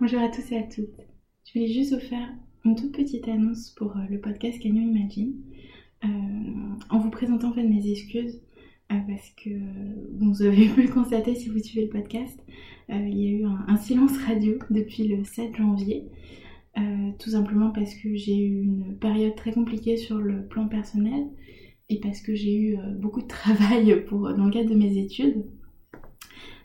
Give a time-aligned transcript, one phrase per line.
[0.00, 1.00] Bonjour à tous et à toutes.
[1.44, 2.28] Je voulais juste vous faire
[2.64, 5.34] une toute petite annonce pour euh, le podcast Canyon Imagine.
[6.04, 6.08] Euh,
[6.88, 8.40] en vous présentant en mes excuses
[8.92, 9.50] euh, parce que
[10.20, 12.38] vous avez pu le constater si vous suivez le podcast,
[12.88, 16.06] il y a eu un, silence radio depuis le 7 janvier.
[17.18, 21.26] tout simplement parce que j'ai eu une période très compliquée sur le plan personnel
[21.88, 25.44] et parce que j'ai eu beaucoup de travail pour, dans le cadre de mes études.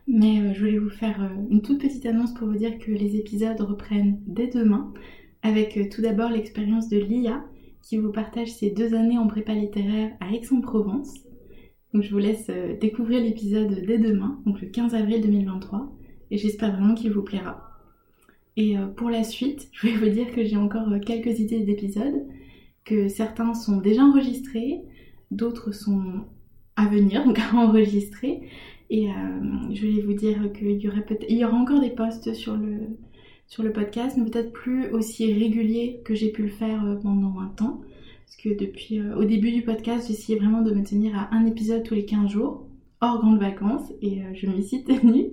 [0.07, 2.91] Mais euh, je voulais vous faire euh, une toute petite annonce pour vous dire que
[2.91, 4.93] les épisodes reprennent dès demain,
[5.41, 7.43] avec euh, tout d'abord l'expérience de Lia,
[7.81, 11.13] qui vous partage ses deux années en prépa littéraire à Aix-en-Provence.
[11.93, 12.49] Donc je vous laisse
[12.81, 15.93] découvrir l'épisode dès demain, donc le 15 avril 2023,
[16.31, 17.69] et j'espère vraiment qu'il vous plaira.
[18.55, 22.25] Et pour la suite, je voulais vous dire que j'ai encore quelques idées d'épisodes,
[22.83, 24.81] que certains sont déjà enregistrés,
[25.29, 26.25] d'autres sont
[26.75, 28.41] à venir, donc à enregistrer,
[28.93, 29.13] et euh,
[29.73, 34.53] je voulais vous dire qu'il y, aura encore des posts sur le, podcast, mais peut-être
[34.53, 37.81] plus aussi réguliers que j'ai pu le faire euh, pendant un temps.
[38.25, 41.47] Parce que depuis euh, au début du podcast, j'essayais vraiment de me tenir à un
[41.47, 42.67] épisode tous les 15 jours,
[43.03, 45.27] hors grandes vacances, et je m'y suis tenue.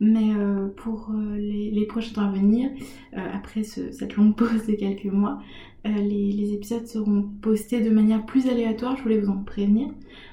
[0.00, 0.30] Mais
[0.76, 2.70] pour les, prochains temps à venir,
[3.12, 5.40] après cette longue pause de quelques mois,
[5.84, 9.88] les, épisodes seront postés de manière plus aléatoire, je voulais vous en prévenir.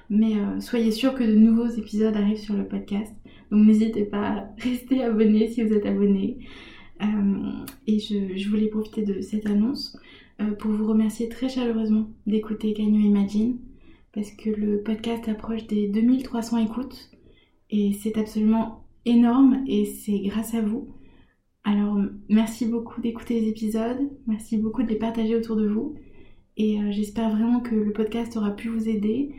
[0.10, 3.14] Mais euh, soyez sûr que de nouveaux épisodes arrivent sur le podcast.
[3.52, 6.40] Donc n'hésitez pas à rester abonné si vous êtes abonné.
[7.02, 9.98] Euh, et je, voulais profiter de cette annonce
[10.42, 13.58] euh, pour vous remercier très chaleureusement d'écouter Canyon Imagine?
[14.18, 17.12] Parce que le podcast approche des 2300 écoutes.
[17.70, 20.88] Et c'est absolument énorme et c'est grâce à vous.
[21.64, 24.10] Alors merci beaucoup d'écouter les épisodes.
[24.26, 25.94] Merci beaucoup de les partager autour de vous.
[26.56, 29.36] Et j'espère vraiment que le podcast aura pu vous aider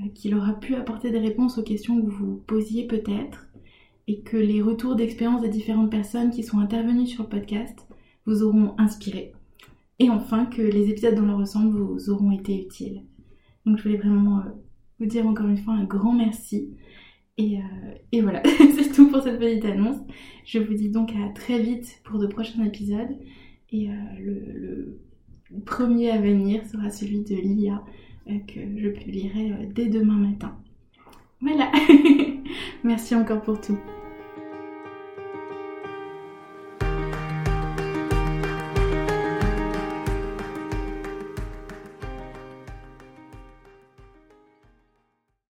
[0.00, 3.48] euh, qu'il aura pu apporter des réponses aux questions que vous posiez peut-être
[4.08, 7.86] et que les retours d'expérience des différentes personnes qui sont intervenues sur le podcast
[8.24, 9.34] vous auront inspiré.
[9.98, 13.02] Et enfin que les épisodes dans leur ensemble vous auront été utiles.
[13.66, 14.50] Donc je voulais vraiment euh,
[14.98, 16.70] vous dire encore une fois un grand merci.
[17.38, 18.42] Et, euh, voilà,
[18.76, 19.98] c'est tout pour cette petite annonce.
[20.44, 23.16] Je vous dis donc à très vite pour de prochains épisodes.
[23.74, 23.88] Et
[24.20, 25.00] le
[25.64, 27.82] premier à venir sera celui de l'IA
[28.26, 30.56] que je publierai euh, dès demain matin.
[31.40, 31.70] Voilà.
[32.84, 33.78] Merci encore pour tout.